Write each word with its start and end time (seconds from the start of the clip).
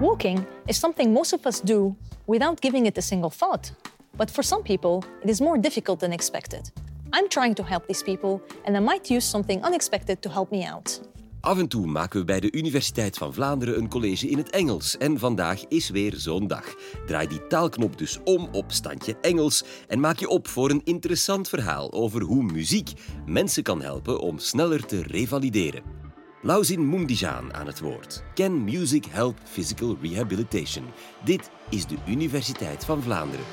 Walking 0.00 0.46
is 0.68 0.78
something 0.78 1.12
most 1.12 1.32
of 1.32 1.44
us 1.44 1.60
do 1.60 1.96
without 2.26 2.60
giving 2.60 2.86
it 2.86 2.96
a 2.98 3.00
single 3.00 3.30
thought. 3.30 3.72
But 4.16 4.30
for 4.30 4.44
some 4.44 4.62
people, 4.62 5.02
it 5.22 5.28
is 5.28 5.40
more 5.40 5.60
difficult 5.60 5.98
than 5.98 6.12
expected. 6.12 6.70
I'm 7.12 7.28
trying 7.28 7.54
to 7.56 7.64
help 7.64 7.86
these 7.86 8.04
people, 8.04 8.40
and 8.64 8.76
I 8.76 8.80
might 8.80 9.10
use 9.10 9.28
something 9.28 9.64
unexpected 9.64 10.22
to 10.22 10.30
help 10.30 10.50
me 10.50 10.64
out. 10.72 11.00
Af 11.40 11.58
en 11.58 11.68
toe 11.68 11.86
maken 11.86 12.18
we 12.18 12.24
bij 12.24 12.40
de 12.40 12.52
Universiteit 12.52 13.16
van 13.16 13.34
Vlaanderen 13.34 13.78
een 13.78 13.88
college 13.88 14.28
in 14.28 14.38
het 14.38 14.50
Engels. 14.50 14.96
En 14.96 15.18
vandaag 15.18 15.64
is 15.68 15.90
weer 15.90 16.14
zo'n 16.16 16.46
dag. 16.46 16.74
Draai 17.06 17.28
die 17.28 17.46
taalknop 17.46 17.98
dus 17.98 18.18
om 18.24 18.48
op 18.52 18.72
standje 18.72 19.16
Engels 19.20 19.64
en 19.88 20.00
maak 20.00 20.18
je 20.18 20.28
op 20.28 20.48
voor 20.48 20.70
een 20.70 20.82
interessant 20.84 21.48
verhaal 21.48 21.92
over 21.92 22.22
hoe 22.22 22.42
muziek 22.42 22.92
mensen 23.26 23.62
kan 23.62 23.82
helpen 23.82 24.20
om 24.20 24.38
sneller 24.38 24.86
te 24.86 25.02
revalideren. 25.02 25.97
Lauzin 26.40 26.86
Moendijaan 26.86 27.54
aan 27.54 27.66
het 27.66 27.80
woord. 27.80 28.22
Can 28.34 28.64
music 28.64 29.04
help 29.04 29.38
physical 29.44 29.96
rehabilitation? 30.02 30.84
Dit 31.24 31.50
is 31.70 31.86
de 31.86 31.96
Universiteit 32.06 32.84
van 32.84 33.02
Vlaanderen. 33.02 33.44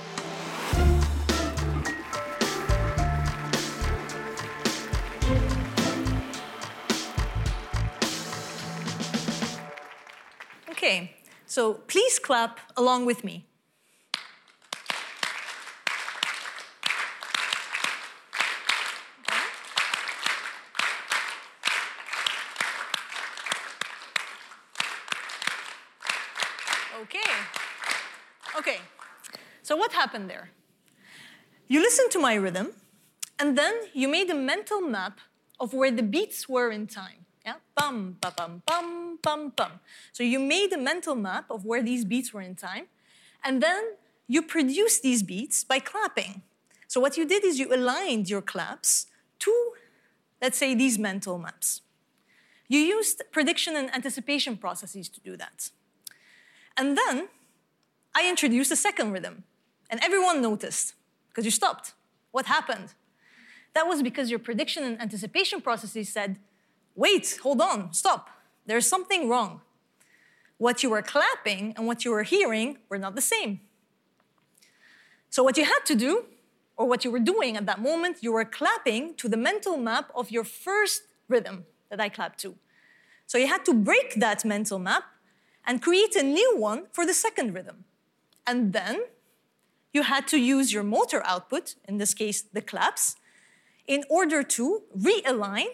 Okay, 10.69 11.15
so 11.45 11.73
please 11.85 12.19
clap 12.21 12.65
along 12.73 13.05
with 13.05 13.23
me. 13.23 13.54
Okay. 27.05 27.31
Okay. 28.57 28.77
So 29.61 29.75
what 29.75 29.93
happened 29.93 30.27
there? 30.27 30.49
You 31.67 31.79
listened 31.79 32.09
to 32.11 32.19
my 32.19 32.33
rhythm, 32.33 32.73
and 33.37 33.55
then 33.55 33.73
you 33.93 34.07
made 34.07 34.29
a 34.31 34.35
mental 34.35 34.81
map 34.81 35.19
of 35.59 35.73
where 35.73 35.91
the 35.91 36.01
beats 36.01 36.49
were 36.49 36.71
in 36.71 36.87
time. 36.87 37.25
Yeah? 37.45 37.57
Bum, 37.75 38.17
ba 38.21 38.33
bum, 38.35 38.63
bum, 38.65 39.19
bum, 39.21 39.53
bum. 39.55 39.73
So 40.13 40.23
you 40.23 40.39
made 40.39 40.73
a 40.73 40.79
mental 40.79 41.13
map 41.13 41.45
of 41.51 41.63
where 41.63 41.83
these 41.83 42.05
beats 42.05 42.33
were 42.33 42.41
in 42.41 42.55
time, 42.55 42.87
and 43.43 43.61
then 43.61 43.83
you 44.27 44.41
produced 44.41 45.03
these 45.03 45.21
beats 45.21 45.63
by 45.63 45.77
clapping. 45.77 46.41
So 46.87 46.99
what 46.99 47.17
you 47.17 47.25
did 47.25 47.43
is 47.43 47.59
you 47.59 47.71
aligned 47.71 48.29
your 48.29 48.41
claps 48.41 49.05
to, 49.39 49.51
let's 50.41 50.57
say, 50.57 50.73
these 50.73 50.97
mental 50.97 51.37
maps. 51.37 51.81
You 52.67 52.79
used 52.79 53.21
prediction 53.31 53.75
and 53.75 53.93
anticipation 53.93 54.57
processes 54.57 55.07
to 55.09 55.19
do 55.19 55.37
that. 55.37 55.69
And 56.77 56.97
then 56.97 57.27
I 58.13 58.29
introduced 58.29 58.71
a 58.71 58.75
second 58.75 59.11
rhythm, 59.11 59.43
and 59.89 59.99
everyone 60.03 60.41
noticed 60.41 60.93
because 61.29 61.45
you 61.45 61.51
stopped. 61.51 61.93
What 62.31 62.45
happened? 62.45 62.93
That 63.73 63.87
was 63.87 64.01
because 64.01 64.29
your 64.29 64.39
prediction 64.39 64.83
and 64.83 65.01
anticipation 65.01 65.61
processes 65.61 66.09
said, 66.09 66.37
wait, 66.95 67.37
hold 67.43 67.61
on, 67.61 67.93
stop. 67.93 68.29
There's 68.65 68.87
something 68.87 69.29
wrong. 69.29 69.61
What 70.57 70.81
you 70.81 70.89
were 70.89 71.01
clapping 71.01 71.73
and 71.75 71.85
what 71.85 72.05
you 72.05 72.11
were 72.11 72.23
hearing 72.23 72.77
were 72.89 72.97
not 72.97 73.15
the 73.15 73.21
same. 73.21 73.59
So, 75.29 75.43
what 75.43 75.57
you 75.57 75.65
had 75.65 75.81
to 75.85 75.95
do, 75.95 76.25
or 76.77 76.87
what 76.87 77.03
you 77.03 77.11
were 77.11 77.19
doing 77.19 77.57
at 77.57 77.65
that 77.65 77.81
moment, 77.81 78.17
you 78.21 78.31
were 78.31 78.45
clapping 78.45 79.15
to 79.15 79.27
the 79.27 79.35
mental 79.35 79.75
map 79.75 80.09
of 80.15 80.31
your 80.31 80.45
first 80.45 81.03
rhythm 81.27 81.65
that 81.89 81.99
I 81.99 82.07
clapped 82.07 82.39
to. 82.39 82.55
So, 83.27 83.37
you 83.37 83.47
had 83.47 83.65
to 83.65 83.73
break 83.73 84.15
that 84.15 84.45
mental 84.45 84.79
map 84.79 85.03
and 85.65 85.81
create 85.81 86.15
a 86.15 86.23
new 86.23 86.57
one 86.57 86.87
for 86.91 87.05
the 87.05 87.13
second 87.13 87.53
rhythm. 87.53 87.85
And 88.47 88.73
then 88.73 89.01
you 89.93 90.03
had 90.03 90.27
to 90.27 90.37
use 90.37 90.73
your 90.73 90.83
motor 90.83 91.23
output, 91.25 91.75
in 91.87 91.97
this 91.97 92.13
case, 92.13 92.41
the 92.41 92.61
claps, 92.61 93.15
in 93.87 94.03
order 94.09 94.43
to 94.43 94.83
realign. 94.97 95.67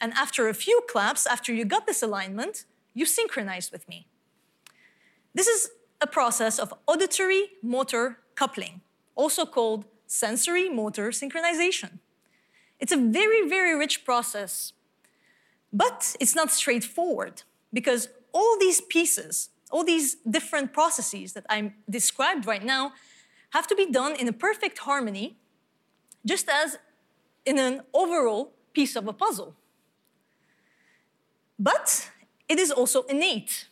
And 0.00 0.12
after 0.14 0.48
a 0.48 0.54
few 0.54 0.82
claps, 0.88 1.26
after 1.26 1.52
you 1.52 1.64
got 1.64 1.86
this 1.86 2.02
alignment, 2.02 2.64
you 2.92 3.06
synchronized 3.06 3.72
with 3.72 3.88
me. 3.88 4.06
This 5.34 5.46
is 5.46 5.70
a 6.00 6.06
process 6.06 6.58
of 6.58 6.74
auditory 6.86 7.50
motor 7.62 8.18
coupling, 8.34 8.80
also 9.14 9.46
called 9.46 9.84
sensory 10.06 10.68
motor 10.68 11.10
synchronization. 11.10 12.00
It's 12.80 12.92
a 12.92 12.96
very, 12.96 13.48
very 13.48 13.78
rich 13.78 14.04
process, 14.04 14.72
but 15.72 16.16
it's 16.18 16.34
not 16.34 16.50
straightforward 16.50 17.44
because 17.72 18.08
all 18.32 18.58
these 18.58 18.80
pieces, 18.80 19.50
all 19.70 19.84
these 19.84 20.16
different 20.28 20.72
processes 20.72 21.32
that 21.32 21.44
I'm 21.48 21.74
described 21.88 22.46
right 22.46 22.64
now, 22.64 22.92
have 23.50 23.66
to 23.66 23.74
be 23.74 23.86
done 23.90 24.16
in 24.16 24.28
a 24.28 24.32
perfect 24.32 24.78
harmony, 24.78 25.36
just 26.24 26.48
as 26.48 26.78
in 27.44 27.58
an 27.58 27.82
overall 27.92 28.52
piece 28.72 28.96
of 28.96 29.06
a 29.06 29.12
puzzle. 29.12 29.54
But 31.58 32.10
it 32.48 32.58
is 32.58 32.70
also 32.70 33.02
innate. 33.02 33.68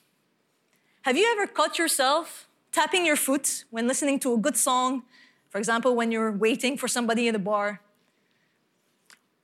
Have 1.03 1.16
you 1.16 1.26
ever 1.32 1.47
caught 1.47 1.78
yourself 1.78 2.49
tapping 2.72 3.06
your 3.06 3.16
foot 3.16 3.65
when 3.70 3.88
listening 3.88 4.20
to 4.20 4.34
a 4.34 4.38
good 4.38 4.56
song? 4.56 5.03
For 5.49 5.59
example, 5.59 5.97
when 5.97 6.12
you're 6.12 6.31
waiting 6.31 6.76
for 6.76 6.87
somebody 6.87 7.26
in 7.26 7.32
the 7.32 7.38
bar. 7.38 7.81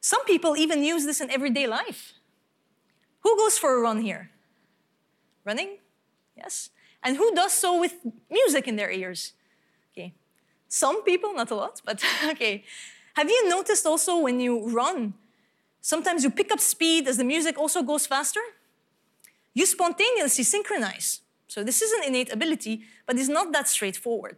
Some 0.00 0.24
people 0.24 0.56
even 0.56 0.84
use 0.84 1.04
this 1.04 1.20
in 1.20 1.30
everyday 1.30 1.66
life. 1.66 2.12
Who 3.20 3.36
goes 3.36 3.58
for 3.58 3.76
a 3.76 3.80
run 3.80 4.02
here? 4.02 4.30
Running? 5.46 5.78
Yes. 6.36 6.70
And 7.02 7.16
who 7.16 7.34
does 7.34 7.52
so 7.52 7.80
with 7.80 7.94
music 8.28 8.66
in 8.66 8.76
their 8.76 8.90
ears? 8.90 9.32
Okay. 9.92 10.12
Some 10.68 11.04
people, 11.04 11.32
not 11.32 11.50
a 11.50 11.54
lot, 11.54 11.80
but 11.84 12.02
okay. 12.32 12.64
Have 13.14 13.30
you 13.30 13.48
noticed 13.48 13.86
also 13.86 14.18
when 14.18 14.40
you 14.40 14.68
run, 14.68 15.14
sometimes 15.80 16.24
you 16.24 16.30
pick 16.30 16.52
up 16.52 16.60
speed 16.60 17.08
as 17.08 17.16
the 17.16 17.24
music 17.24 17.56
also 17.56 17.82
goes 17.82 18.06
faster? 18.06 18.40
You 19.54 19.64
spontaneously 19.64 20.44
synchronize. 20.44 21.20
So 21.46 21.62
this 21.62 21.80
is 21.80 21.92
an 21.92 22.02
innate 22.04 22.30
ability, 22.32 22.82
but 23.06 23.16
it's 23.16 23.28
not 23.28 23.52
that 23.52 23.68
straightforward. 23.68 24.36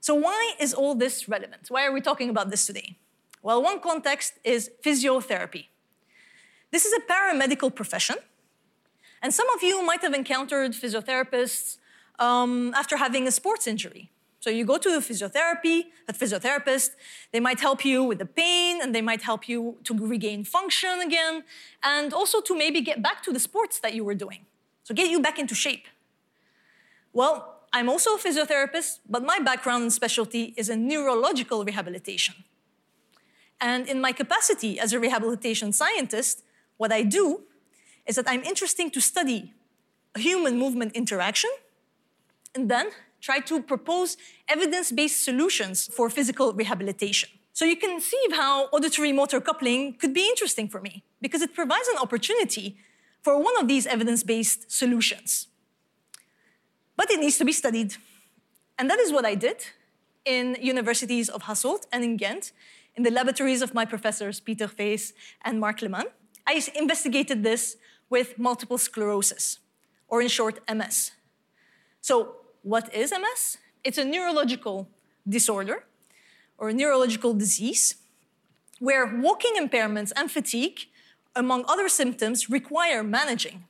So 0.00 0.14
why 0.14 0.54
is 0.58 0.72
all 0.72 0.94
this 0.94 1.28
relevant? 1.28 1.66
Why 1.68 1.84
are 1.84 1.92
we 1.92 2.00
talking 2.00 2.30
about 2.30 2.48
this 2.48 2.64
today? 2.64 2.96
Well, 3.42 3.62
one 3.62 3.80
context 3.80 4.34
is 4.44 4.70
physiotherapy. 4.82 5.66
This 6.70 6.86
is 6.86 6.92
a 6.92 7.00
paramedical 7.00 7.74
profession, 7.74 8.16
and 9.22 9.32
some 9.34 9.48
of 9.50 9.62
you 9.62 9.84
might 9.84 10.02
have 10.02 10.14
encountered 10.14 10.72
physiotherapists 10.72 11.78
um, 12.18 12.72
after 12.74 12.96
having 12.96 13.26
a 13.26 13.30
sports 13.30 13.66
injury. 13.66 14.10
So 14.40 14.48
you 14.48 14.64
go 14.64 14.78
to 14.78 14.88
a 14.96 15.00
physiotherapy, 15.00 15.84
a 16.08 16.14
physiotherapist, 16.14 16.90
they 17.30 17.40
might 17.40 17.60
help 17.60 17.84
you 17.84 18.02
with 18.02 18.18
the 18.18 18.26
pain 18.26 18.80
and 18.82 18.94
they 18.94 19.02
might 19.02 19.22
help 19.22 19.48
you 19.48 19.76
to 19.84 19.94
regain 19.94 20.44
function 20.44 21.00
again 21.00 21.44
and 21.82 22.14
also 22.14 22.40
to 22.40 22.56
maybe 22.56 22.80
get 22.80 23.02
back 23.02 23.22
to 23.24 23.32
the 23.32 23.40
sports 23.40 23.80
that 23.80 23.92
you 23.92 24.02
were 24.02 24.14
doing. 24.14 24.46
So 24.84 24.94
get 24.94 25.10
you 25.10 25.20
back 25.20 25.38
into 25.38 25.54
shape. 25.54 25.86
Well, 27.12 27.60
I'm 27.72 27.90
also 27.90 28.14
a 28.14 28.18
physiotherapist, 28.18 29.00
but 29.08 29.22
my 29.22 29.38
background 29.40 29.82
and 29.82 29.92
specialty 29.92 30.54
is 30.56 30.70
in 30.70 30.88
neurological 30.88 31.62
rehabilitation. 31.64 32.34
And 33.60 33.86
in 33.86 34.00
my 34.00 34.12
capacity 34.12 34.80
as 34.80 34.94
a 34.94 34.98
rehabilitation 34.98 35.72
scientist, 35.72 36.42
what 36.78 36.90
I 36.90 37.02
do 37.02 37.42
is 38.06 38.16
that 38.16 38.26
I'm 38.28 38.42
interested 38.42 38.92
to 38.92 39.00
study 39.00 39.52
human 40.16 40.58
movement 40.58 40.92
interaction 40.94 41.50
and 42.54 42.70
then 42.70 42.90
try 43.20 43.38
to 43.40 43.62
propose 43.62 44.16
evidence 44.48 44.90
based 44.90 45.22
solutions 45.22 45.88
for 45.92 46.10
physical 46.10 46.52
rehabilitation. 46.52 47.28
So 47.52 47.64
you 47.64 47.76
can 47.76 48.00
see 48.00 48.22
how 48.32 48.64
auditory 48.66 49.12
motor 49.12 49.40
coupling 49.40 49.94
could 49.94 50.14
be 50.14 50.26
interesting 50.26 50.68
for 50.68 50.80
me 50.80 51.02
because 51.20 51.42
it 51.42 51.54
provides 51.54 51.88
an 51.88 51.98
opportunity 51.98 52.78
for 53.22 53.38
one 53.38 53.56
of 53.60 53.68
these 53.68 53.86
evidence 53.86 54.22
based 54.22 54.70
solutions. 54.70 55.48
But 56.96 57.10
it 57.10 57.20
needs 57.20 57.38
to 57.38 57.44
be 57.44 57.52
studied. 57.52 57.96
And 58.78 58.88
that 58.88 58.98
is 58.98 59.12
what 59.12 59.24
I 59.24 59.34
did 59.34 59.66
in 60.24 60.56
universities 60.60 61.28
of 61.28 61.42
Hasselt 61.42 61.86
and 61.92 62.04
in 62.04 62.16
Ghent, 62.16 62.52
in 62.94 63.02
the 63.02 63.10
laboratories 63.10 63.62
of 63.62 63.74
my 63.74 63.84
professors 63.84 64.40
Peter 64.40 64.68
Feys 64.68 65.12
and 65.44 65.60
Marc 65.60 65.82
Leman. 65.82 66.06
I 66.46 66.62
investigated 66.74 67.42
this 67.42 67.76
with 68.10 68.38
multiple 68.38 68.76
sclerosis, 68.76 69.60
or 70.08 70.20
in 70.20 70.28
short, 70.28 70.58
MS. 70.68 71.12
So, 72.00 72.36
what 72.62 72.92
is 72.92 73.12
MS? 73.12 73.56
It's 73.84 73.96
a 73.96 74.04
neurological 74.04 74.88
disorder 75.26 75.84
or 76.58 76.68
a 76.68 76.74
neurological 76.74 77.32
disease 77.32 77.94
where 78.80 79.06
walking 79.06 79.54
impairments 79.56 80.12
and 80.16 80.30
fatigue, 80.30 80.80
among 81.36 81.64
other 81.68 81.88
symptoms, 81.88 82.50
require 82.50 83.02
managing. 83.02 83.64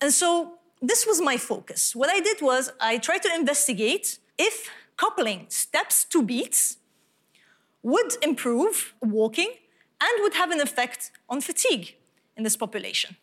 And 0.00 0.12
so, 0.12 0.58
this 0.80 1.06
was 1.06 1.20
my 1.20 1.36
focus. 1.36 1.96
What 1.96 2.10
I 2.10 2.20
did 2.20 2.40
was 2.40 2.70
I 2.80 2.98
tried 2.98 3.22
to 3.22 3.34
investigate 3.34 4.18
if 4.38 4.70
coupling 4.96 5.46
steps 5.48 6.04
to 6.04 6.22
beats 6.22 6.76
would 7.82 8.16
improve 8.22 8.94
walking 9.00 9.50
and 10.00 10.22
would 10.22 10.34
have 10.34 10.50
an 10.50 10.60
effect 10.60 11.10
on 11.28 11.40
fatigue 11.40 11.96
in 12.36 12.42
this 12.42 12.56
population. 12.56 13.16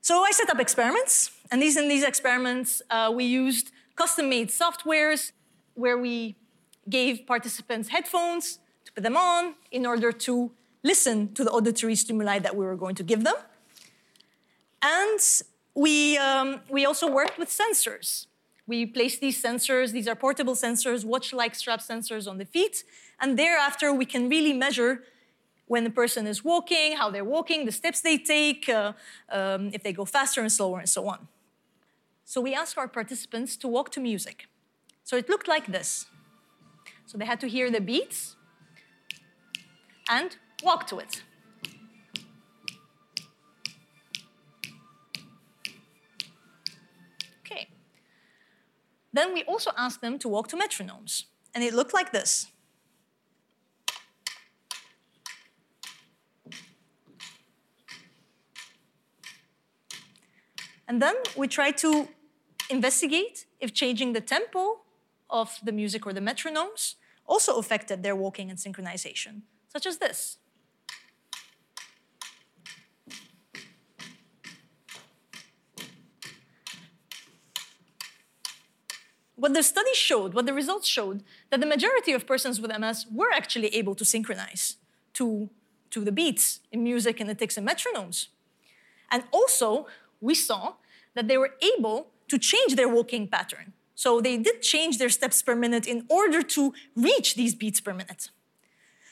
So 0.00 0.22
I 0.22 0.30
set 0.30 0.48
up 0.50 0.60
experiments 0.60 1.30
And 1.50 1.62
these 1.62 1.76
in 1.76 1.88
these 1.88 2.04
experiments, 2.04 2.82
uh, 2.90 3.10
we 3.14 3.24
used 3.24 3.70
custom-made 3.96 4.48
softwares 4.48 5.32
where 5.74 5.96
we 5.96 6.36
gave 6.88 7.26
participants 7.26 7.88
headphones 7.88 8.58
to 8.84 8.92
put 8.92 9.02
them 9.02 9.16
on 9.16 9.54
in 9.70 9.86
order 9.86 10.12
to 10.12 10.50
listen 10.82 11.32
to 11.34 11.44
the 11.44 11.50
auditory 11.50 11.94
stimuli 11.94 12.38
that 12.38 12.54
we 12.54 12.64
were 12.64 12.76
going 12.76 12.94
to 12.94 13.02
give 13.02 13.24
them. 13.24 13.34
And 14.82 15.20
we, 15.74 16.16
um, 16.18 16.60
we 16.68 16.84
also 16.84 17.10
worked 17.10 17.38
with 17.38 17.48
sensors. 17.48 18.26
We 18.66 18.84
placed 18.84 19.20
these 19.20 19.42
sensors, 19.42 19.92
these 19.92 20.06
are 20.06 20.14
portable 20.14 20.54
sensors, 20.54 21.04
watch-like 21.04 21.54
strap 21.54 21.80
sensors 21.80 22.28
on 22.28 22.36
the 22.36 22.44
feet, 22.44 22.84
and 23.18 23.38
thereafter 23.38 23.94
we 23.94 24.04
can 24.04 24.28
really 24.28 24.52
measure 24.52 25.02
when 25.68 25.84
the 25.84 25.90
person 25.90 26.26
is 26.26 26.42
walking, 26.42 26.96
how 26.96 27.10
they're 27.10 27.24
walking, 27.24 27.64
the 27.66 27.72
steps 27.72 28.00
they 28.00 28.18
take, 28.18 28.68
uh, 28.68 28.92
um, 29.28 29.70
if 29.72 29.82
they 29.82 29.92
go 29.92 30.04
faster 30.04 30.40
and 30.40 30.50
slower, 30.50 30.78
and 30.80 30.88
so 30.88 31.06
on. 31.06 31.28
So 32.24 32.40
we 32.40 32.54
asked 32.54 32.76
our 32.76 32.88
participants 32.88 33.56
to 33.58 33.68
walk 33.68 33.90
to 33.92 34.00
music. 34.00 34.48
So 35.04 35.16
it 35.16 35.28
looked 35.28 35.48
like 35.48 35.66
this. 35.66 36.06
So 37.06 37.16
they 37.16 37.24
had 37.24 37.40
to 37.40 37.48
hear 37.48 37.70
the 37.70 37.80
beats 37.80 38.36
and 40.10 40.36
walk 40.62 40.86
to 40.88 40.98
it. 40.98 41.22
Okay. 47.46 47.68
Then 49.12 49.32
we 49.32 49.42
also 49.44 49.70
asked 49.76 50.00
them 50.00 50.18
to 50.18 50.28
walk 50.28 50.48
to 50.48 50.56
metronomes. 50.56 51.24
And 51.54 51.64
it 51.64 51.72
looked 51.72 51.94
like 51.94 52.12
this. 52.12 52.48
And 60.88 61.02
then 61.02 61.16
we 61.36 61.46
tried 61.46 61.76
to 61.78 62.08
investigate 62.70 63.44
if 63.60 63.74
changing 63.74 64.14
the 64.14 64.22
tempo 64.22 64.80
of 65.28 65.58
the 65.62 65.70
music 65.70 66.06
or 66.06 66.14
the 66.14 66.20
metronomes 66.20 66.94
also 67.26 67.58
affected 67.58 68.02
their 68.02 68.16
walking 68.16 68.48
and 68.48 68.58
synchronization, 68.58 69.42
such 69.68 69.84
as 69.84 69.98
this. 69.98 70.38
What 79.36 79.54
the 79.54 79.62
study 79.62 79.94
showed, 79.94 80.34
what 80.34 80.46
the 80.46 80.54
results 80.54 80.88
showed, 80.88 81.22
that 81.50 81.60
the 81.60 81.66
majority 81.66 82.12
of 82.12 82.26
persons 82.26 82.60
with 82.60 82.76
MS 82.76 83.06
were 83.14 83.30
actually 83.32 83.68
able 83.68 83.94
to 83.94 84.04
synchronize 84.04 84.78
to, 85.12 85.48
to 85.90 86.02
the 86.02 86.10
beats 86.10 86.60
in 86.72 86.82
music 86.82 87.20
and 87.20 87.28
the 87.28 87.36
ticks 87.36 87.56
and 87.56 87.68
metronomes. 87.68 88.28
And 89.10 89.22
also, 89.30 89.86
we 90.20 90.34
saw 90.34 90.74
that 91.14 91.28
they 91.28 91.38
were 91.38 91.54
able 91.76 92.08
to 92.28 92.38
change 92.38 92.76
their 92.76 92.88
walking 92.88 93.26
pattern. 93.28 93.72
So 93.94 94.20
they 94.20 94.36
did 94.36 94.62
change 94.62 94.98
their 94.98 95.08
steps 95.08 95.42
per 95.42 95.54
minute 95.54 95.86
in 95.86 96.04
order 96.08 96.42
to 96.42 96.72
reach 96.94 97.34
these 97.34 97.54
beats 97.54 97.80
per 97.80 97.92
minute. 97.92 98.30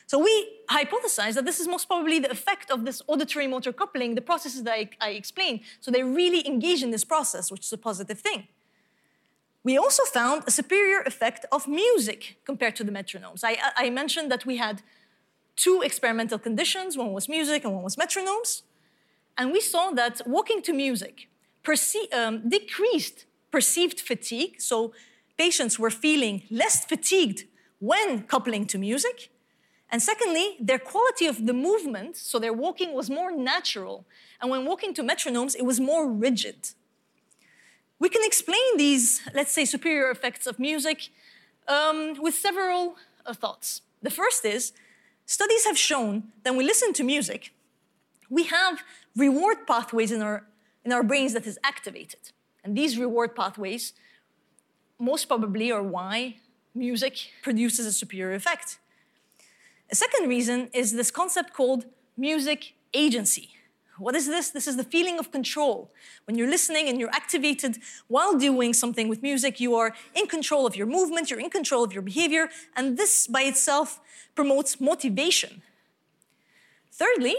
So 0.07 0.21
we 0.21 0.61
hypothesized 0.71 1.35
that 1.35 1.45
this 1.45 1.59
is 1.59 1.67
most 1.67 1.89
probably 1.89 2.21
the 2.21 2.31
effect 2.31 2.71
of 2.71 2.85
this 2.85 3.03
auditory 3.09 3.49
motor 3.49 3.73
coupling, 3.73 4.15
the 4.15 4.21
processes 4.21 4.63
that 4.63 4.73
I, 4.73 4.91
I 5.01 5.11
explained. 5.11 5.61
So 5.81 5.91
they 5.91 6.05
really 6.05 6.47
engage 6.47 6.83
in 6.85 6.93
this 6.93 7.05
process, 7.05 7.51
which 7.51 7.65
is 7.67 7.73
a 7.73 7.79
positive 7.79 8.21
thing. 8.21 8.47
We 9.65 9.77
also 9.77 10.05
found 10.05 10.45
a 10.47 10.53
superior 10.53 11.01
effect 11.01 11.45
of 11.51 11.67
music 11.67 12.39
compared 12.45 12.77
to 12.77 12.85
the 12.85 12.93
metronomes. 12.93 13.41
I, 13.43 13.59
I 13.77 13.91
mentioned 13.91 14.31
that 14.31 14.47
we 14.47 14.59
had 14.59 14.83
two 15.57 15.83
experimental 15.83 16.39
conditions 16.39 16.97
one 16.97 17.13
was 17.13 17.29
music 17.29 17.65
and 17.65 17.75
one 17.75 17.83
was 17.83 17.97
metronomes. 17.97 18.63
And 19.39 19.53
we 19.53 19.61
saw 19.61 19.91
that 19.91 20.23
walking 20.27 20.63
to 20.63 20.73
music 20.73 21.29
perce- 21.63 22.13
um, 22.13 22.49
decreased 22.49 23.27
perceived 23.51 24.01
fatigue. 24.01 24.61
So 24.61 24.93
patients 25.39 25.79
were 25.79 25.91
feeling 25.91 26.43
less 26.51 26.85
fatigued 26.85 27.45
when 27.79 28.23
coupling 28.23 28.67
to 28.67 28.79
music. 28.79 29.31
And 29.91 30.03
secondly, 30.03 30.57
their 30.61 30.79
quality 30.79 31.27
of 31.27 31.47
the 31.47 31.53
movement, 31.53 32.17
so 32.17 32.39
their 32.39 32.53
walking 32.53 32.93
was 32.93 33.09
more 33.09 33.31
natural. 33.31 34.05
And 34.41 34.51
when 34.51 34.65
walking 34.65 34.93
to 34.95 35.03
metronomes, 35.03 35.55
it 35.57 35.65
was 35.65 35.79
more 35.79 36.11
rigid. 36.11 36.71
We 37.99 38.09
can 38.09 38.23
explain 38.25 38.77
these, 38.77 39.23
let's 39.33 39.53
say, 39.53 39.65
superior 39.65 40.11
effects 40.11 40.47
of 40.47 40.59
music 40.59 41.09
um, 41.69 42.15
with 42.21 42.35
several 42.35 42.97
uh, 43.25 43.33
thoughts. 43.33 43.83
The 44.03 44.11
first 44.11 44.45
is 44.45 44.73
studies 45.25 45.65
have 45.65 45.79
shown 45.79 46.25
that 46.43 46.51
when 46.51 46.59
we 46.59 46.65
listen 46.65 46.93
to 46.95 47.05
music, 47.05 47.53
we 48.31 48.45
have 48.45 48.83
reward 49.17 49.67
pathways 49.67 50.13
in 50.13 50.23
our, 50.23 50.45
in 50.85 50.93
our 50.93 51.03
brains 51.03 51.33
that 51.35 51.47
is 51.47 51.59
activated. 51.65 52.33
And 52.65 52.77
these 52.77 52.99
reward 52.99 53.35
pathways, 53.37 53.93
most 54.99 55.27
probably, 55.27 55.71
are 55.71 55.83
why 55.83 56.37
music 56.75 57.31
produces 57.43 57.87
a 57.87 57.93
superior 57.93 58.35
effect. 58.35 58.79
A 59.91 59.95
second 59.95 60.29
reason 60.29 60.69
is 60.73 60.93
this 60.93 61.11
concept 61.11 61.53
called 61.53 61.87
music 62.17 62.75
agency. 62.93 63.51
What 63.99 64.15
is 64.15 64.27
this? 64.27 64.51
This 64.51 64.67
is 64.67 64.77
the 64.77 64.85
feeling 64.85 65.19
of 65.19 65.33
control. 65.33 65.91
When 66.27 66.37
you're 66.37 66.51
listening 66.51 66.89
and 66.89 67.01
you're 67.01 67.15
activated 67.15 67.79
while 68.09 68.37
doing 68.37 68.75
something 68.75 69.09
with 69.09 69.23
music, 69.23 69.59
you 69.59 69.75
are 69.75 69.95
in 70.15 70.27
control 70.27 70.67
of 70.67 70.77
your 70.77 70.87
movement, 70.87 71.31
you're 71.31 71.41
in 71.41 71.51
control 71.51 71.83
of 71.83 71.93
your 71.93 72.03
behavior, 72.03 72.51
and 72.75 72.99
this 72.99 73.27
by 73.27 73.43
itself 73.43 74.01
promotes 74.35 74.81
motivation. 74.81 75.63
Thirdly, 76.93 77.37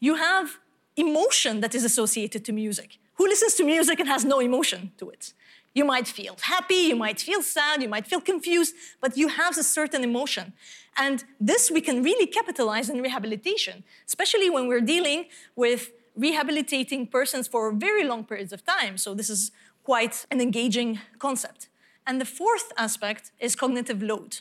you 0.00 0.16
have 0.16 0.58
emotion 0.96 1.60
that 1.60 1.74
is 1.74 1.84
associated 1.84 2.44
to 2.44 2.52
music. 2.52 2.98
Who 3.14 3.26
listens 3.26 3.54
to 3.54 3.64
music 3.64 4.00
and 4.00 4.08
has 4.08 4.24
no 4.24 4.40
emotion 4.40 4.92
to 4.98 5.10
it? 5.10 5.32
You 5.74 5.84
might 5.84 6.08
feel 6.08 6.36
happy, 6.40 6.82
you 6.90 6.96
might 6.96 7.20
feel 7.20 7.42
sad, 7.42 7.82
you 7.82 7.88
might 7.88 8.06
feel 8.06 8.20
confused, 8.20 8.74
but 9.00 9.16
you 9.16 9.28
have 9.28 9.56
a 9.58 9.62
certain 9.62 10.02
emotion. 10.02 10.52
And 10.96 11.24
this 11.40 11.70
we 11.70 11.80
can 11.80 12.02
really 12.02 12.26
capitalize 12.26 12.88
in 12.90 13.00
rehabilitation, 13.00 13.84
especially 14.06 14.50
when 14.50 14.66
we're 14.66 14.80
dealing 14.80 15.26
with 15.54 15.92
rehabilitating 16.16 17.06
persons 17.06 17.46
for 17.46 17.72
very 17.72 18.04
long 18.04 18.24
periods 18.24 18.52
of 18.52 18.64
time. 18.64 18.98
So 18.98 19.14
this 19.14 19.30
is 19.30 19.52
quite 19.84 20.26
an 20.30 20.40
engaging 20.40 21.00
concept. 21.18 21.68
And 22.06 22.20
the 22.20 22.24
fourth 22.24 22.72
aspect 22.76 23.30
is 23.38 23.54
cognitive 23.54 24.02
load. 24.02 24.40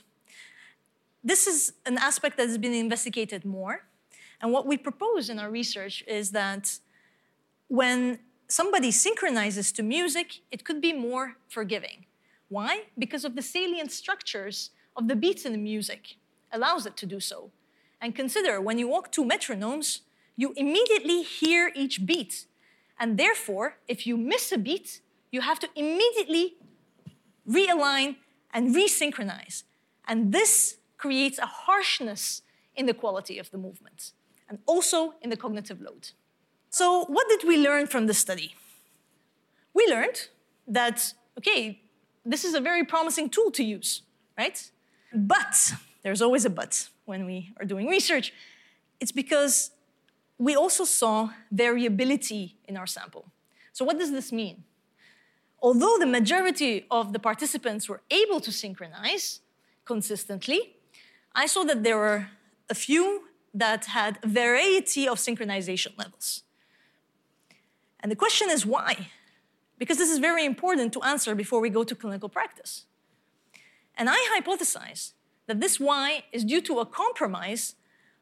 This 1.24 1.46
is 1.46 1.74
an 1.86 1.98
aspect 1.98 2.38
that 2.38 2.48
has 2.48 2.58
been 2.58 2.74
investigated 2.74 3.46
more. 3.46 3.84
And 4.42 4.52
what 4.52 4.66
we 4.66 4.78
propose 4.78 5.30
in 5.30 5.40
our 5.40 5.50
research 5.50 6.04
is 6.08 6.32
that 6.32 6.80
when 7.68 8.20
somebody 8.48 8.92
synchronizes 8.92 9.72
to 9.74 9.84
music, 9.84 10.42
it 10.52 10.64
could 10.64 10.82
be 10.82 10.94
more 10.94 11.38
forgiving. 11.50 12.06
Why? 12.50 12.86
Because 12.98 13.26
of 13.26 13.36
the 13.36 13.42
salient 13.42 13.92
structures 13.92 14.72
of 14.96 15.08
the 15.08 15.16
beats 15.16 15.46
in 15.46 15.52
the 15.52 15.58
music 15.58 16.16
allows 16.52 16.86
it 16.86 16.96
to 16.98 17.06
do 17.06 17.20
so. 17.20 17.52
And 18.00 18.16
consider 18.16 18.62
when 18.62 18.78
you 18.78 18.88
walk 18.88 19.12
to 19.14 19.26
metronomes, 19.26 20.02
you 20.36 20.54
immediately 20.56 21.24
hear 21.24 21.72
each 21.76 22.06
beat. 22.06 22.46
And 23.00 23.18
therefore, 23.18 23.78
if 23.88 24.08
you 24.08 24.18
miss 24.18 24.52
a 24.52 24.58
beat, 24.58 25.02
you 25.32 25.42
have 25.42 25.60
to 25.60 25.70
immediately 25.76 26.56
realign 27.50 28.18
and 28.54 28.74
resynchronize. 28.74 29.64
And 30.08 30.32
this 30.32 30.78
creates 30.98 31.38
a 31.38 31.46
harshness 31.46 32.44
in 32.76 32.86
the 32.86 32.94
quality 32.94 33.40
of 33.40 33.52
the 33.52 33.58
movement 33.58 34.14
and 34.50 34.60
also 34.66 35.14
in 35.22 35.30
the 35.30 35.38
cognitive 35.38 35.82
load. 35.82 36.12
So, 36.70 37.06
what 37.06 37.28
did 37.30 37.48
we 37.48 37.58
learn 37.58 37.88
from 37.88 38.08
the 38.08 38.14
study? 38.14 38.56
We 39.74 39.86
learned 39.88 40.30
that, 40.68 41.14
okay, 41.38 41.82
this 42.26 42.44
is 42.44 42.54
a 42.54 42.62
very 42.62 42.84
promising 42.84 43.30
tool 43.30 43.52
to 43.52 43.64
use, 43.64 44.02
right? 44.38 44.72
But, 45.14 45.74
there's 46.04 46.22
always 46.22 46.46
a 46.46 46.50
but 46.50 46.90
when 47.06 47.26
we 47.26 47.54
are 47.60 47.66
doing 47.66 47.88
research. 47.88 48.34
It's 49.00 49.12
because 49.12 49.72
we 50.38 50.56
also 50.56 50.84
saw 50.84 51.30
variability 51.52 52.56
in 52.68 52.78
our 52.78 52.88
sample. 52.88 53.26
So, 53.74 53.86
what 53.86 53.98
does 53.98 54.12
this 54.12 54.32
mean? 54.32 54.64
Although 55.60 55.98
the 55.98 56.06
majority 56.06 56.86
of 56.92 57.14
the 57.14 57.20
participants 57.20 57.90
were 57.90 58.02
able 58.12 58.40
to 58.42 58.52
synchronize 58.52 59.42
consistently, 59.86 60.76
I 61.34 61.48
saw 61.48 61.64
that 61.64 61.84
there 61.84 61.98
were 61.98 62.30
a 62.70 62.76
few 62.76 63.28
that 63.58 63.86
had 63.86 64.20
a 64.24 64.28
variety 64.28 65.08
of 65.08 65.18
synchronization 65.18 65.98
levels. 65.98 66.44
And 68.00 68.12
the 68.12 68.16
question 68.16 68.50
is 68.50 68.66
why? 68.66 69.10
Because 69.78 69.98
this 69.98 70.10
is 70.10 70.20
very 70.20 70.46
important 70.46 70.94
to 70.94 71.02
answer 71.02 71.36
before 71.36 71.60
we 71.60 71.70
go 71.70 71.84
to 71.84 71.96
clinical 71.96 72.30
practice. 72.30 72.86
And 73.96 74.10
I 74.10 74.18
hypothesize 74.34 75.14
that 75.48 75.60
this 75.60 75.80
why 75.80 76.24
is 76.32 76.44
due 76.44 76.62
to 76.62 76.80
a 76.80 76.86
compromise 76.86 77.76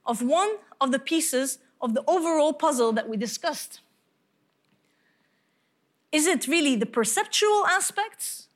of 0.05 0.21
one 0.21 0.51
of 0.79 0.91
the 0.91 0.99
pieces 0.99 1.59
of 1.81 1.93
the 1.93 2.03
overall 2.07 2.53
puzzle 2.53 2.93
that 2.93 3.09
we 3.09 3.17
discussed. 3.17 3.81
Is 6.11 6.27
it 6.27 6.47
really 6.47 6.75
the 6.75 6.85
perceptual 6.85 7.65
aspects? 7.67 8.47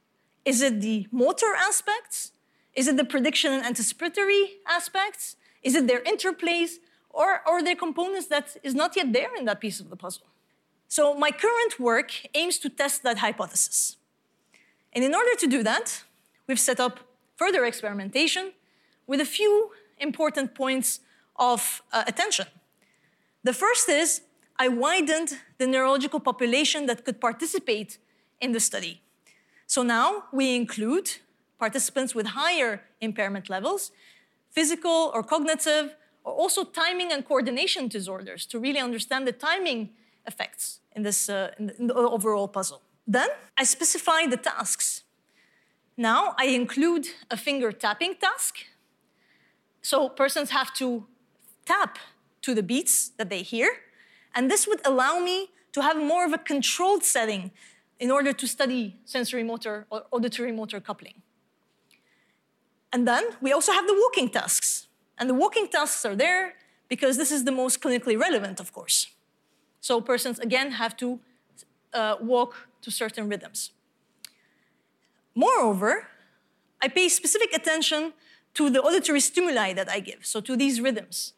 Is 0.45 0.61
it 0.61 0.79
the 0.79 1.07
motor 1.11 1.53
aspects? 1.57 2.31
Is 2.73 2.87
it 2.87 2.95
the 2.95 3.03
prediction 3.03 3.51
and 3.51 3.65
anticipatory 3.65 4.59
aspects? 4.65 5.35
Is 5.63 5.75
it 5.75 5.87
their 5.87 6.01
interplays? 6.01 6.77
Or 7.09 7.41
are 7.47 7.63
there 7.63 7.75
components 7.75 8.27
that 8.27 8.57
is 8.63 8.75
not 8.75 8.95
yet 8.95 9.13
there 9.13 9.35
in 9.35 9.45
that 9.45 9.59
piece 9.59 9.79
of 9.79 9.89
the 9.89 9.95
puzzle? 9.95 10.27
So 10.87 11.13
my 11.13 11.31
current 11.31 11.79
work 11.79 12.11
aims 12.33 12.57
to 12.59 12.69
test 12.69 13.03
that 13.03 13.19
hypothesis. 13.19 13.97
And 14.93 15.03
in 15.03 15.13
order 15.13 15.35
to 15.35 15.47
do 15.47 15.63
that, 15.63 16.03
we've 16.47 16.59
set 16.59 16.79
up 16.79 16.99
further 17.35 17.65
experimentation 17.65 18.53
with 19.05 19.21
a 19.21 19.25
few 19.25 19.71
important 19.97 20.55
points 20.55 20.99
of 21.35 21.81
uh, 21.91 22.03
attention. 22.07 22.47
The 23.43 23.53
first 23.53 23.87
is 23.89 24.21
I 24.57 24.67
widened 24.67 25.39
the 25.57 25.67
neurological 25.67 26.19
population 26.19 26.85
that 26.87 27.05
could 27.05 27.21
participate 27.21 27.97
in 28.41 28.51
the 28.51 28.59
study. 28.59 29.01
So 29.67 29.83
now 29.83 30.25
we 30.33 30.55
include 30.55 31.11
participants 31.59 32.15
with 32.15 32.27
higher 32.27 32.81
impairment 32.99 33.49
levels, 33.49 33.91
physical 34.51 35.11
or 35.13 35.23
cognitive, 35.23 35.95
or 36.23 36.33
also 36.33 36.63
timing 36.63 37.11
and 37.11 37.25
coordination 37.25 37.87
disorders 37.87 38.45
to 38.47 38.59
really 38.59 38.79
understand 38.79 39.27
the 39.27 39.31
timing 39.31 39.89
effects 40.25 40.79
in 40.95 41.03
this 41.03 41.29
uh, 41.29 41.51
in 41.57 41.87
the 41.87 41.93
overall 41.93 42.47
puzzle. 42.47 42.81
Then 43.07 43.29
I 43.57 43.63
specify 43.63 44.27
the 44.27 44.37
tasks. 44.37 45.03
Now 45.97 46.35
I 46.37 46.45
include 46.45 47.07
a 47.29 47.37
finger 47.37 47.71
tapping 47.71 48.15
task. 48.15 48.55
So 49.81 50.09
persons 50.09 50.49
have 50.51 50.73
to 50.75 51.05
tap 51.65 51.97
to 52.41 52.53
the 52.53 52.63
beats 52.63 53.09
that 53.17 53.29
they 53.29 53.41
hear. 53.41 53.69
And 54.35 54.49
this 54.49 54.67
would 54.67 54.81
allow 54.85 55.19
me 55.19 55.49
to 55.71 55.81
have 55.81 55.97
more 55.97 56.25
of 56.25 56.33
a 56.33 56.37
controlled 56.37 57.03
setting 57.03 57.51
in 57.99 58.11
order 58.11 58.33
to 58.33 58.47
study 58.47 58.99
sensory 59.05 59.43
motor 59.43 59.85
or 59.89 60.03
auditory 60.11 60.51
motor 60.51 60.79
coupling. 60.79 61.21
And 62.91 63.07
then 63.07 63.23
we 63.41 63.51
also 63.51 63.71
have 63.71 63.87
the 63.87 63.93
walking 63.93 64.29
tasks. 64.29 64.87
And 65.17 65.29
the 65.29 65.33
walking 65.33 65.67
tasks 65.67 66.05
are 66.05 66.15
there 66.15 66.55
because 66.87 67.17
this 67.17 67.31
is 67.31 67.43
the 67.43 67.51
most 67.51 67.81
clinically 67.81 68.19
relevant, 68.19 68.59
of 68.59 68.73
course. 68.73 69.07
So 69.81 70.01
persons, 70.01 70.39
again, 70.39 70.71
have 70.71 70.97
to 70.97 71.19
uh, 71.93 72.15
walk 72.19 72.67
to 72.81 72.91
certain 72.91 73.29
rhythms. 73.29 73.71
Moreover, 75.35 76.07
I 76.81 76.87
pay 76.87 77.09
specific 77.09 77.53
attention 77.53 78.13
to 78.55 78.69
the 78.69 78.81
auditory 78.81 79.19
stimuli 79.19 79.73
that 79.73 79.89
I 79.89 79.99
give, 79.99 80.25
so 80.25 80.41
to 80.41 80.55
these 80.57 80.81
rhythms. 80.81 81.33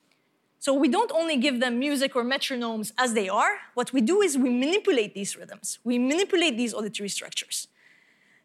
So 0.59 0.73
we 0.73 0.87
don't 0.87 1.11
only 1.11 1.37
give 1.37 1.59
them 1.59 1.79
music 1.79 2.15
or 2.15 2.23
metronomes 2.23 2.93
as 2.97 3.13
they 3.13 3.27
are, 3.27 3.57
what 3.73 3.91
we 3.93 3.99
do 3.99 4.21
is 4.21 4.37
we 4.37 4.49
manipulate 4.49 5.15
these 5.15 5.35
rhythms, 5.35 5.79
we 5.83 5.97
manipulate 5.97 6.55
these 6.55 6.73
auditory 6.73 7.09
structures. 7.09 7.67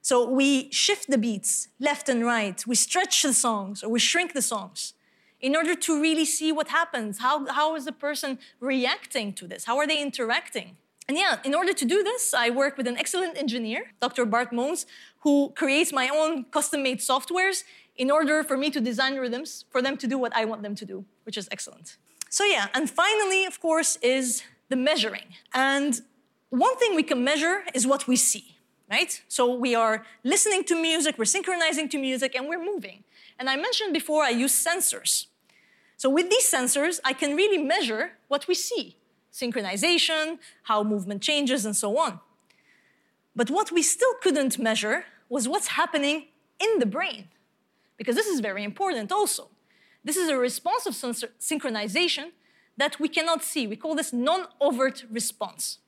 So 0.09 0.25
we 0.25 0.71
shift 0.71 1.11
the 1.11 1.19
beats 1.19 1.67
left 1.81 2.09
and 2.09 2.25
right, 2.25 2.65
we 2.65 2.77
stretch 2.77 3.25
the 3.25 3.33
songs 3.33 3.83
or 3.83 3.89
we 3.89 3.99
shrink 3.99 4.35
the 4.35 4.41
songs 4.41 4.95
in 5.41 5.57
order 5.57 5.75
to 5.75 6.01
really 6.01 6.25
see 6.25 6.53
what 6.53 6.69
happens. 6.69 7.19
How, 7.19 7.45
how 7.47 7.75
is 7.75 7.87
the 7.87 7.97
person 8.07 8.39
reacting 8.61 9.33
to 9.33 9.49
this? 9.49 9.65
How 9.65 9.79
are 9.79 9.87
they 9.89 10.01
interacting? 10.01 10.77
And 11.09 11.19
yeah, 11.19 11.39
in 11.45 11.57
order 11.57 11.73
to 11.73 11.85
do 11.85 12.05
this, 12.05 12.33
I 12.33 12.51
work 12.51 12.77
with 12.77 12.87
an 12.87 12.97
excellent 12.97 13.37
engineer, 13.37 13.91
Dr. 14.01 14.25
Bart 14.25 14.53
Moens, 14.53 14.87
who 15.23 15.53
creates 15.57 15.93
my 15.93 16.09
own 16.09 16.45
custom 16.53 16.85
made 16.85 17.01
softwares 17.01 17.65
in 17.97 18.09
order 18.09 18.45
for 18.45 18.57
me 18.57 18.71
to 18.71 18.81
design 18.81 19.17
rhythms 19.17 19.65
for 19.71 19.83
them 19.83 19.97
to 19.97 20.07
do 20.07 20.17
what 20.19 20.33
I 20.37 20.45
want 20.45 20.63
them 20.63 20.77
to 20.77 20.85
do, 20.85 21.05
which 21.25 21.37
is 21.37 21.49
excellent. 21.51 21.97
So, 22.31 22.45
yeah, 22.45 22.69
and 22.75 22.89
finally, 22.89 23.45
of 23.45 23.61
course, 23.61 23.97
is 24.03 24.45
the 24.69 24.77
measuring. 24.77 25.35
And 25.53 26.01
one 26.51 26.77
thing 26.77 26.95
we 26.95 27.03
can 27.03 27.25
measure 27.25 27.65
is 27.75 27.89
what 27.89 28.07
we 28.07 28.15
see, 28.15 28.56
right? 28.90 29.23
So, 29.28 29.55
we 29.55 29.75
are 29.75 30.05
listening 30.25 30.64
to 30.64 30.81
music, 30.81 31.19
we're 31.19 31.25
synchronizing 31.25 31.88
to 31.90 31.99
music, 31.99 32.35
and 32.35 32.49
we're 32.49 32.64
moving. 32.64 33.05
And 33.38 33.50
I 33.50 33.57
mentioned 33.57 33.93
before 33.93 34.23
I 34.25 34.31
use 34.31 34.52
sensors. 34.52 35.26
So, 35.97 36.11
with 36.11 36.31
these 36.31 36.50
sensors, 36.50 37.00
I 37.05 37.12
can 37.12 37.35
really 37.37 37.59
measure 37.59 38.12
what 38.28 38.47
we 38.49 38.55
see 38.55 38.97
synchronization, 39.33 40.38
how 40.62 40.83
movement 40.83 41.21
changes, 41.21 41.66
and 41.66 41.76
so 41.76 41.99
on. 41.99 42.21
But 43.35 43.50
what 43.50 43.71
we 43.71 43.83
still 43.83 44.14
couldn't 44.23 44.59
measure 44.59 45.05
was 45.28 45.47
what's 45.47 45.69
happening 45.69 46.28
in 46.59 46.78
the 46.78 46.87
brain, 46.87 47.28
because 47.99 48.16
this 48.16 48.26
is 48.26 48.40
very 48.40 48.64
important 48.64 49.12
also. 49.12 49.49
This 50.02 50.16
is 50.16 50.28
a 50.28 50.37
response 50.37 50.87
of 50.87 50.95
synchronization 50.95 52.31
that 52.76 52.99
we 53.00 53.09
cannot 53.09 53.43
see. 53.43 53.66
We 53.66 53.76
call 53.76 53.95
this 53.95 54.12
non 54.12 54.47
overt 54.61 55.05
response. 55.11 55.78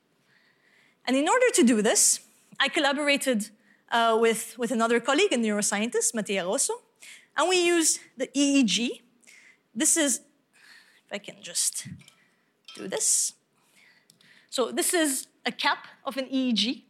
And 1.07 1.17
in 1.17 1.29
order 1.29 1.47
to 1.55 1.63
do 1.63 1.81
this, 1.81 2.21
I 2.59 2.69
collaborated 2.69 3.51
uh, 3.91 4.19
with, 4.21 4.59
with 4.59 4.71
another 4.71 5.01
colleague, 5.01 5.33
a 5.33 5.37
neuroscientist, 5.37 6.15
Mattia 6.15 6.45
Rosso, 6.45 6.75
and 7.37 7.49
we 7.49 7.65
use 7.65 8.01
the 8.17 8.27
EEG. 8.29 9.03
This 9.75 9.97
is, 9.97 10.21
if 11.07 11.13
I 11.13 11.19
can 11.19 11.37
just 11.41 11.87
do 12.75 12.89
this. 12.89 13.35
So, 14.51 14.73
this 14.73 14.93
is 14.93 15.29
a 15.47 15.53
cap 15.53 15.87
of 16.05 16.17
an 16.17 16.27
EEG. 16.27 16.83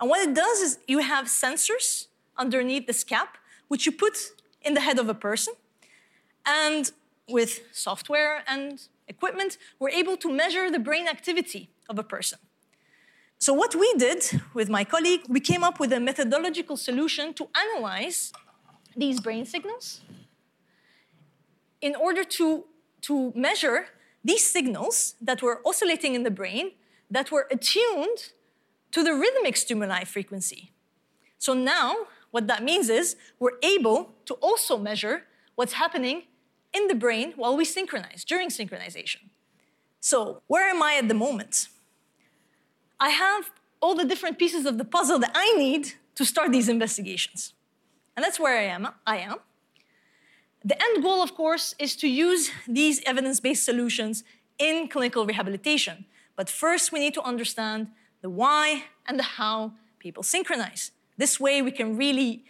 And 0.00 0.10
what 0.10 0.26
it 0.26 0.34
does 0.34 0.58
is 0.60 0.78
you 0.86 0.98
have 0.98 1.26
sensors 1.26 2.06
underneath 2.36 2.86
this 2.86 3.04
cap, 3.04 3.38
which 3.68 3.86
you 3.86 3.92
put 3.92 4.16
in 4.62 4.74
the 4.74 4.80
head 4.80 4.98
of 4.98 5.08
a 5.08 5.14
person. 5.14 5.54
And 6.46 6.90
with 7.28 7.62
software 7.72 8.44
and 8.46 8.80
equipment, 9.08 9.58
we're 9.78 9.90
able 9.90 10.16
to 10.18 10.30
measure 10.30 10.70
the 10.70 10.78
brain 10.78 11.08
activity 11.08 11.70
of 11.88 11.98
a 11.98 12.02
person. 12.02 12.38
So, 13.44 13.52
what 13.52 13.74
we 13.74 13.92
did 13.98 14.40
with 14.54 14.70
my 14.70 14.84
colleague, 14.84 15.20
we 15.28 15.38
came 15.38 15.62
up 15.62 15.78
with 15.78 15.92
a 15.92 16.00
methodological 16.00 16.78
solution 16.78 17.34
to 17.34 17.46
analyze 17.54 18.32
these 18.96 19.20
brain 19.20 19.44
signals 19.44 20.00
in 21.82 21.94
order 21.94 22.24
to, 22.24 22.64
to 23.02 23.34
measure 23.36 23.88
these 24.24 24.50
signals 24.50 25.16
that 25.20 25.42
were 25.42 25.60
oscillating 25.66 26.14
in 26.14 26.22
the 26.22 26.30
brain 26.30 26.70
that 27.10 27.30
were 27.30 27.46
attuned 27.50 28.32
to 28.92 29.04
the 29.04 29.12
rhythmic 29.12 29.58
stimuli 29.58 30.04
frequency. 30.04 30.72
So 31.36 31.52
now, 31.52 32.06
what 32.30 32.46
that 32.46 32.64
means 32.64 32.88
is 32.88 33.14
we're 33.38 33.58
able 33.62 34.14
to 34.24 34.32
also 34.40 34.78
measure 34.78 35.24
what's 35.54 35.74
happening 35.74 36.22
in 36.72 36.88
the 36.88 36.94
brain 36.94 37.34
while 37.36 37.54
we 37.54 37.66
synchronize, 37.66 38.24
during 38.24 38.48
synchronization. 38.48 39.28
So, 40.00 40.40
where 40.46 40.66
am 40.66 40.82
I 40.82 40.94
at 40.94 41.08
the 41.08 41.20
moment? 41.26 41.68
I 43.00 43.10
have 43.10 43.50
all 43.80 43.94
the 43.94 44.04
different 44.04 44.38
pieces 44.38 44.66
of 44.66 44.78
the 44.78 44.84
puzzle 44.84 45.18
that 45.18 45.32
I 45.34 45.54
need 45.56 45.92
to 46.14 46.24
start 46.24 46.52
these 46.52 46.68
investigations. 46.68 47.52
And 48.16 48.24
that's 48.24 48.38
where 48.38 48.56
I 48.58 48.64
am. 48.64 48.88
I 49.06 49.18
am. 49.18 49.36
The 50.64 50.80
end 50.80 51.02
goal, 51.02 51.22
of 51.22 51.34
course, 51.34 51.74
is 51.78 51.94
to 51.96 52.08
use 52.08 52.50
these 52.66 53.02
evidence 53.04 53.40
based 53.40 53.64
solutions 53.64 54.24
in 54.58 54.88
clinical 54.88 55.26
rehabilitation. 55.26 56.06
But 56.36 56.48
first, 56.48 56.92
we 56.92 57.00
need 57.00 57.14
to 57.14 57.22
understand 57.22 57.88
the 58.22 58.30
why 58.30 58.84
and 59.06 59.18
the 59.18 59.24
how 59.38 59.72
people 59.98 60.22
synchronize. 60.22 60.92
This 61.18 61.38
way, 61.38 61.60
we 61.60 61.70
can 61.70 61.96
really 61.96 62.44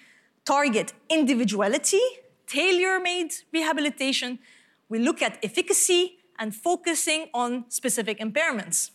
target 0.45 0.93
individuality 1.09 2.01
tailor-made 2.47 3.33
rehabilitation, 3.53 4.39
we 4.89 4.99
look 4.99 5.23
at 5.23 5.39
efficacy 5.43 6.19
and 6.39 6.55
focusing 6.55 7.29
on 7.33 7.65
specific 7.69 8.19
impairments. 8.19 8.91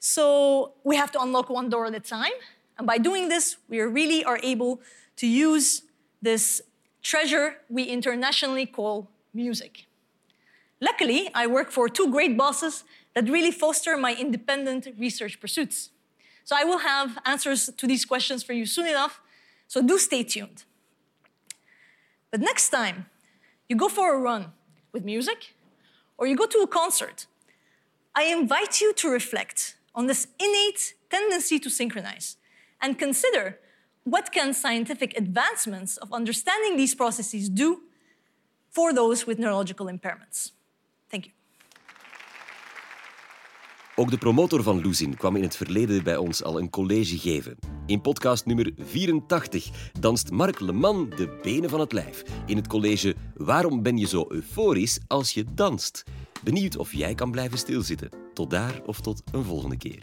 So 0.00 0.72
we 0.82 0.96
have 0.96 1.12
to 1.12 1.20
unlock 1.20 1.50
one 1.50 1.68
door 1.68 1.86
at 1.86 1.94
a 1.94 2.00
time. 2.00 2.32
And 2.78 2.86
by 2.86 2.98
doing 2.98 3.28
this, 3.28 3.58
we 3.68 3.80
really 3.80 4.24
are 4.24 4.40
able 4.42 4.80
to 5.16 5.26
use 5.26 5.82
this 6.22 6.62
treasure 7.02 7.56
we 7.68 7.84
internationally 7.84 8.66
call 8.66 9.08
music. 9.34 9.86
Luckily, 10.80 11.30
I 11.34 11.46
work 11.46 11.70
for 11.70 11.88
two 11.88 12.10
great 12.10 12.36
bosses 12.38 12.84
that 13.14 13.28
really 13.28 13.50
foster 13.50 13.98
my 13.98 14.14
independent 14.14 14.88
research 14.98 15.38
pursuits. 15.38 15.90
So 16.44 16.56
I 16.58 16.64
will 16.64 16.78
have 16.78 17.18
answers 17.26 17.70
to 17.76 17.86
these 17.86 18.06
questions 18.06 18.42
for 18.42 18.54
you 18.54 18.64
soon 18.64 18.86
enough, 18.86 19.20
so 19.68 19.82
do 19.82 19.98
stay 19.98 20.22
tuned. 20.22 20.64
But 22.30 22.40
next 22.40 22.70
time 22.70 23.06
you 23.68 23.76
go 23.76 23.88
for 23.88 24.14
a 24.14 24.18
run 24.18 24.52
with 24.92 25.04
music 25.04 25.54
or 26.16 26.26
you 26.26 26.36
go 26.36 26.46
to 26.46 26.58
a 26.58 26.66
concert, 26.66 27.26
I 28.14 28.24
invite 28.24 28.80
you 28.80 28.94
to 28.94 29.08
reflect 29.08 29.76
on 29.92 30.06
this 30.06 30.26
innate 30.36 30.94
tendency 31.08 31.58
to 31.58 31.70
synchronize 31.70 32.36
and 32.78 32.98
consider 32.98 33.58
what 34.02 34.30
can 34.30 34.54
scientific 34.54 35.16
advancements 35.16 35.98
of 35.98 36.12
understanding 36.12 36.76
these 36.76 36.94
processes 36.94 37.48
do 37.48 37.80
for 38.70 38.92
those 38.92 39.26
with 39.26 39.38
neurological 39.38 39.86
impairments. 39.88 40.52
Thank 41.08 41.24
you. 41.24 41.34
Ook 44.00 44.10
de 44.10 44.18
promotor 44.18 44.62
van 44.62 44.80
Luzin 44.80 45.16
kwam 45.16 45.36
in 45.36 45.42
het 45.42 45.56
verleden 45.56 46.04
bij 46.04 46.16
ons 46.16 46.42
al 46.42 46.58
een 46.58 46.70
college 46.70 47.18
geven. 47.18 47.58
In 47.86 48.00
podcast 48.00 48.46
nummer 48.46 48.72
84 48.76 49.90
danst 50.00 50.30
Mark 50.30 50.60
Leman 50.60 51.10
de 51.16 51.38
benen 51.42 51.70
van 51.70 51.80
het 51.80 51.92
lijf. 51.92 52.22
In 52.46 52.56
het 52.56 52.66
college 52.66 53.14
Waarom 53.34 53.82
ben 53.82 53.98
je 53.98 54.06
zo 54.06 54.24
euforisch 54.28 54.98
als 55.06 55.34
je 55.34 55.44
danst? 55.54 56.04
Benieuwd 56.42 56.76
of 56.76 56.92
jij 56.92 57.14
kan 57.14 57.30
blijven 57.30 57.58
stilzitten. 57.58 58.08
Tot 58.34 58.50
daar 58.50 58.80
of 58.86 59.00
tot 59.00 59.22
een 59.32 59.44
volgende 59.44 59.76
keer. 59.76 60.02